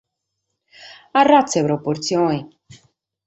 Arratza 1.21 1.61
de 1.61 1.67
proportzione. 1.67 2.39